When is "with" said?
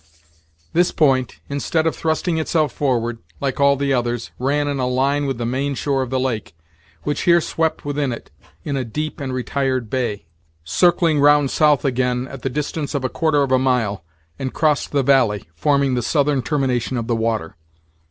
5.27-5.37